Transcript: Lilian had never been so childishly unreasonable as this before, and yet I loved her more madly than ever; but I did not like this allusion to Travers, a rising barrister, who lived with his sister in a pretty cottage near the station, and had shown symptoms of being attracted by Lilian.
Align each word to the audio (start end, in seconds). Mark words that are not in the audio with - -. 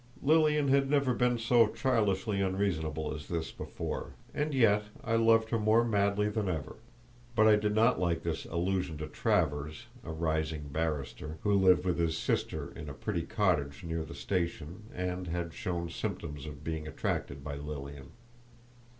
Lilian 0.23 0.69
had 0.69 0.89
never 0.89 1.13
been 1.13 1.37
so 1.37 1.67
childishly 1.67 2.41
unreasonable 2.41 3.13
as 3.13 3.27
this 3.27 3.51
before, 3.51 4.15
and 4.33 4.51
yet 4.51 4.85
I 5.03 5.15
loved 5.15 5.51
her 5.51 5.59
more 5.59 5.85
madly 5.85 6.27
than 6.27 6.49
ever; 6.49 6.77
but 7.35 7.45
I 7.47 7.55
did 7.55 7.75
not 7.75 7.99
like 7.99 8.23
this 8.23 8.45
allusion 8.45 8.97
to 8.97 9.05
Travers, 9.07 9.85
a 10.03 10.11
rising 10.11 10.69
barrister, 10.71 11.37
who 11.43 11.53
lived 11.53 11.85
with 11.85 11.99
his 11.99 12.17
sister 12.17 12.71
in 12.71 12.89
a 12.89 12.95
pretty 12.95 13.21
cottage 13.21 13.83
near 13.83 14.01
the 14.03 14.15
station, 14.15 14.85
and 14.91 15.27
had 15.27 15.53
shown 15.53 15.87
symptoms 15.91 16.47
of 16.47 16.63
being 16.63 16.87
attracted 16.87 17.43
by 17.43 17.53
Lilian. 17.53 18.09